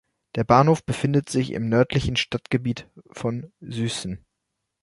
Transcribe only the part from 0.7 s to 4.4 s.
befindet sich im nördlichen Stadtgebiet von Süßen.